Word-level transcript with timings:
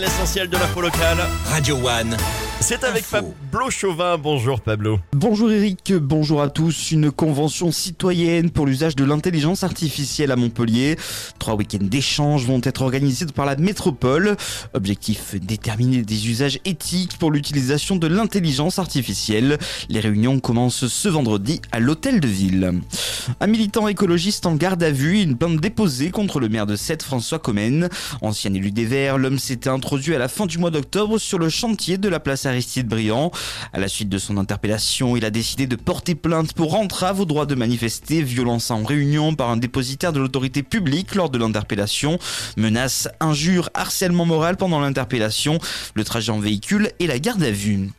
L'essentiel 0.00 0.48
de 0.48 0.56
l'info 0.56 0.80
locale, 0.80 1.22
Radio 1.50 1.76
One. 1.76 2.16
C'est 2.60 2.84
avec. 2.84 3.04
Pablo 3.10 3.70
Chauvin. 3.70 4.18
Bonjour 4.18 4.60
Pablo. 4.60 5.00
Bonjour 5.12 5.50
Eric, 5.50 5.92
bonjour 5.94 6.42
à 6.42 6.48
tous. 6.48 6.92
Une 6.92 7.10
convention 7.10 7.72
citoyenne 7.72 8.50
pour 8.50 8.66
l'usage 8.66 8.94
de 8.94 9.04
l'intelligence 9.04 9.64
artificielle 9.64 10.30
à 10.30 10.36
Montpellier. 10.36 10.96
Trois 11.38 11.54
week-ends 11.54 11.78
d'échanges 11.80 12.44
vont 12.46 12.60
être 12.62 12.82
organisés 12.82 13.26
par 13.34 13.46
la 13.46 13.56
métropole. 13.56 14.36
Objectif 14.74 15.34
déterminer 15.34 16.02
des 16.02 16.28
usages 16.28 16.60
éthiques 16.64 17.18
pour 17.18 17.30
l'utilisation 17.30 17.96
de 17.96 18.06
l'intelligence 18.06 18.78
artificielle. 18.78 19.58
Les 19.88 20.00
réunions 20.00 20.38
commencent 20.38 20.86
ce 20.86 21.08
vendredi 21.08 21.60
à 21.72 21.80
l'hôtel 21.80 22.20
de 22.20 22.28
ville. 22.28 22.80
Un 23.40 23.46
militant 23.46 23.88
écologiste 23.88 24.46
en 24.46 24.54
garde 24.54 24.82
à 24.82 24.90
vue, 24.90 25.20
une 25.22 25.36
plainte 25.36 25.60
déposée 25.60 26.10
contre 26.10 26.38
le 26.40 26.48
maire 26.48 26.66
de 26.66 26.76
Sète, 26.76 27.02
François 27.02 27.38
Comène. 27.38 27.88
Ancien 28.20 28.52
élu 28.54 28.70
des 28.70 28.84
Verts, 28.84 29.18
l'homme 29.18 29.38
s'était 29.38 29.70
introduit 29.70 30.14
à 30.14 30.18
la 30.18 30.28
fin 30.28 30.46
du 30.46 30.58
mois 30.58 30.70
d'octobre 30.70 31.18
sur 31.18 31.38
le 31.38 31.48
chantier 31.48 31.98
de 31.98 32.08
la 32.08 32.20
place 32.20 32.46
Aristide 32.50 32.86
Briand. 32.86 33.30
À 33.72 33.80
la 33.80 33.88
suite 33.88 34.08
de 34.08 34.18
son 34.18 34.36
interpellation, 34.36 35.16
il 35.16 35.24
a 35.24 35.30
décidé 35.30 35.66
de 35.66 35.76
porter 35.76 36.14
plainte 36.14 36.52
pour 36.52 36.74
entrave 36.74 37.20
au 37.20 37.24
droit 37.24 37.46
de 37.46 37.54
manifester, 37.54 38.22
violence 38.22 38.70
en 38.70 38.84
réunion 38.84 39.34
par 39.34 39.50
un 39.50 39.56
dépositaire 39.56 40.12
de 40.12 40.20
l'autorité 40.20 40.62
publique 40.62 41.14
lors 41.14 41.30
de 41.30 41.38
l'interpellation, 41.38 42.18
menaces, 42.56 43.08
injures, 43.20 43.70
harcèlement 43.74 44.26
moral 44.26 44.56
pendant 44.56 44.80
l'interpellation, 44.80 45.58
le 45.94 46.04
trajet 46.04 46.32
en 46.32 46.40
véhicule 46.40 46.90
et 46.98 47.06
la 47.06 47.18
garde 47.18 47.42
à 47.42 47.50
vue. 47.50 47.90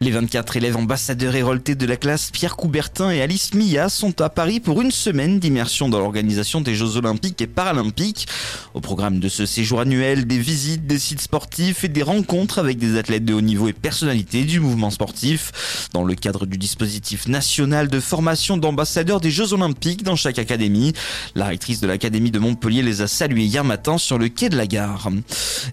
Les 0.00 0.10
24 0.10 0.56
élèves 0.56 0.76
ambassadeurs 0.76 1.36
héroltés 1.36 1.76
de 1.76 1.86
la 1.86 1.96
classe 1.96 2.30
Pierre 2.30 2.56
Coubertin 2.56 3.10
et 3.10 3.22
Alice 3.22 3.54
Mia 3.54 3.88
sont 3.88 4.20
à 4.20 4.28
Paris 4.28 4.58
pour 4.58 4.82
une 4.82 4.90
semaine 4.90 5.38
d'immersion 5.38 5.88
dans 5.88 5.98
l'organisation 5.98 6.60
des 6.60 6.74
Jeux 6.74 6.96
Olympiques 6.96 7.40
et 7.40 7.46
Paralympiques. 7.46 8.26
Au 8.74 8.80
programme 8.80 9.20
de 9.20 9.28
ce 9.28 9.46
séjour 9.46 9.80
annuel, 9.80 10.26
des 10.26 10.38
visites, 10.38 10.86
des 10.86 10.98
sites 10.98 11.20
sportifs 11.20 11.84
et 11.84 11.88
des 11.88 12.02
rencontres 12.02 12.58
avec 12.58 12.78
des 12.78 12.98
athlètes 12.98 13.24
de 13.24 13.34
haut 13.34 13.40
niveau 13.40 13.68
et 13.68 13.72
personnalités 13.84 14.44
du 14.44 14.60
mouvement 14.60 14.88
sportif. 14.88 15.90
Dans 15.92 16.04
le 16.04 16.14
cadre 16.14 16.46
du 16.46 16.56
dispositif 16.56 17.28
national 17.28 17.88
de 17.88 18.00
formation 18.00 18.56
d'ambassadeurs 18.56 19.20
des 19.20 19.30
Jeux 19.30 19.52
Olympiques 19.52 20.02
dans 20.02 20.16
chaque 20.16 20.38
académie, 20.38 20.94
la 21.34 21.44
rectrice 21.44 21.80
de 21.80 21.86
l'académie 21.86 22.30
de 22.30 22.38
Montpellier 22.38 22.80
les 22.80 23.02
a 23.02 23.06
salués 23.06 23.44
hier 23.44 23.62
matin 23.62 23.98
sur 23.98 24.16
le 24.16 24.30
quai 24.30 24.48
de 24.48 24.56
la 24.56 24.66
gare. 24.66 25.10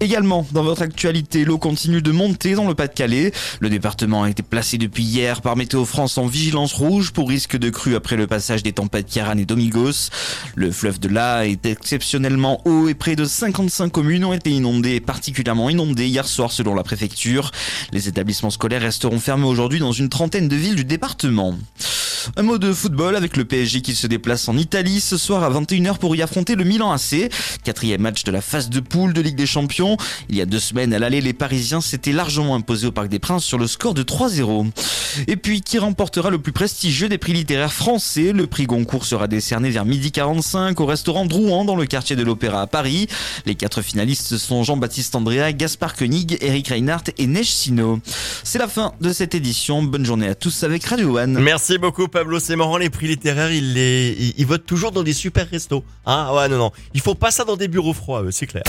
Également, 0.00 0.46
dans 0.52 0.62
votre 0.62 0.82
actualité, 0.82 1.46
l'eau 1.46 1.56
continue 1.56 2.02
de 2.02 2.12
monter 2.12 2.52
dans 2.52 2.68
le 2.68 2.74
Pas-de-Calais. 2.74 3.32
Le 3.60 3.70
département 3.70 4.24
a 4.24 4.28
été 4.28 4.42
placé 4.42 4.76
depuis 4.76 5.02
hier 5.02 5.40
par 5.40 5.56
Météo 5.56 5.86
France 5.86 6.18
en 6.18 6.26
vigilance 6.26 6.74
rouge 6.74 7.10
pour 7.10 7.30
risque 7.30 7.56
de 7.56 7.70
crue 7.70 7.96
après 7.96 8.16
le 8.16 8.26
passage 8.26 8.62
des 8.62 8.72
tempêtes 8.72 9.08
Kiaran 9.08 9.38
et 9.38 9.46
Domingos. 9.46 10.10
Le 10.56 10.70
fleuve 10.72 11.00
de 11.00 11.08
l'A 11.08 11.46
est 11.46 11.64
exceptionnellement 11.64 12.60
haut 12.66 12.86
et 12.86 12.94
près 12.94 13.16
de 13.16 13.24
55 13.24 13.90
communes 13.90 14.26
ont 14.26 14.34
été 14.34 14.50
inondées, 14.50 15.00
particulièrement 15.00 15.70
inondées 15.70 16.06
hier 16.06 16.26
soir 16.26 16.52
selon 16.52 16.74
la 16.74 16.82
préfecture. 16.82 17.50
Les 17.94 18.08
établissements 18.08 18.50
scolaires 18.50 18.82
resteront 18.82 19.20
fermés 19.20 19.46
aujourd'hui 19.46 19.78
dans 19.78 19.92
une 19.92 20.08
trentaine 20.08 20.48
de 20.48 20.56
villes 20.56 20.74
du 20.74 20.84
département. 20.84 21.56
Un 22.36 22.42
mot 22.42 22.58
de 22.58 22.72
football 22.72 23.16
avec 23.16 23.36
le 23.36 23.44
PSG 23.44 23.80
qui 23.80 23.94
se 23.94 24.06
déplace 24.06 24.48
en 24.48 24.56
Italie 24.56 25.00
ce 25.00 25.16
soir 25.16 25.42
à 25.42 25.50
21h 25.50 25.98
pour 25.98 26.16
y 26.16 26.22
affronter 26.22 26.54
le 26.54 26.64
Milan 26.64 26.92
AC. 26.92 27.30
Quatrième 27.64 28.00
match 28.00 28.24
de 28.24 28.32
la 28.32 28.40
phase 28.40 28.70
de 28.70 28.80
poule 28.80 29.12
de 29.12 29.20
Ligue 29.20 29.36
des 29.36 29.46
Champions. 29.46 29.96
Il 30.28 30.36
y 30.36 30.40
a 30.40 30.46
deux 30.46 30.58
semaines 30.58 30.92
à 30.94 30.98
l'aller, 30.98 31.20
les 31.20 31.32
Parisiens 31.32 31.80
s'étaient 31.80 32.12
largement 32.12 32.54
imposés 32.54 32.86
au 32.86 32.92
Parc 32.92 33.08
des 33.08 33.18
Princes 33.18 33.44
sur 33.44 33.58
le 33.58 33.66
score 33.66 33.94
de 33.94 34.02
3-0. 34.02 34.70
Et 35.28 35.36
puis, 35.36 35.60
qui 35.60 35.78
remportera 35.78 36.30
le 36.30 36.38
plus 36.38 36.52
prestigieux 36.52 37.08
des 37.08 37.18
prix 37.18 37.32
littéraires 37.32 37.72
français? 37.72 38.32
Le 38.32 38.46
prix 38.46 38.66
Goncourt 38.66 39.04
sera 39.04 39.28
décerné 39.28 39.70
vers 39.70 39.84
midi 39.84 40.12
45 40.12 40.80
au 40.80 40.86
restaurant 40.86 41.26
Drouan 41.26 41.64
dans 41.64 41.76
le 41.76 41.86
quartier 41.86 42.16
de 42.16 42.22
l'Opéra 42.22 42.62
à 42.62 42.66
Paris. 42.66 43.06
Les 43.46 43.54
quatre 43.54 43.82
finalistes 43.82 44.36
sont 44.36 44.62
Jean-Baptiste 44.62 45.14
Andrea, 45.14 45.52
Gaspard 45.52 45.94
Koenig, 45.94 46.38
Eric 46.40 46.68
Reinhardt 46.68 47.10
et 47.18 47.26
Neige 47.26 47.50
Sino. 47.50 48.00
C'est 48.42 48.58
la 48.58 48.68
fin 48.68 48.92
de 49.00 49.12
cette 49.12 49.34
édition. 49.34 49.82
Bonne 49.82 50.04
journée 50.04 50.28
à 50.28 50.34
tous 50.34 50.64
avec 50.64 50.84
Radio 50.84 51.18
One. 51.18 51.38
Merci 51.40 51.78
beaucoup 51.78 52.08
Pablo. 52.14 52.38
C'est 52.38 52.54
marrant 52.56 52.78
les 52.78 52.90
prix 52.90 53.08
littéraires, 53.08 53.50
ils 53.50 53.74
les, 53.74 54.16
ils, 54.18 54.34
ils 54.38 54.46
votent 54.46 54.64
toujours 54.64 54.92
dans 54.92 55.02
des 55.02 55.12
super 55.12 55.50
restos. 55.50 55.84
Ah 56.06 56.32
ouais 56.34 56.48
non 56.48 56.58
non, 56.58 56.70
il 56.94 57.00
faut 57.00 57.16
pas 57.16 57.32
ça 57.32 57.44
dans 57.44 57.56
des 57.56 57.68
bureaux 57.68 57.92
froids, 57.92 58.22
c'est 58.30 58.46
clair. 58.46 58.62